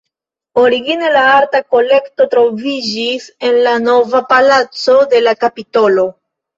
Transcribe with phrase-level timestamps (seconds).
[0.61, 6.13] Origine la arta kolekto troviĝis en la "Nova Palaco" de la Kapitolo.